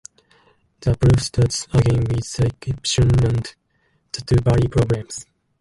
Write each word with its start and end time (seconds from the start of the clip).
The 0.79 0.97
proof 0.97 1.21
starts 1.21 1.67
again 1.71 2.05
with 2.05 2.33
the 2.33 2.47
equation 2.47 3.11
of 3.23 3.43
the 4.11 4.21
two-body 4.25 4.67
problem. 4.67 5.07